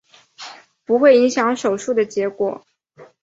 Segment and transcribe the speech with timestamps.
[0.83, 2.65] 不会影响手术的结果。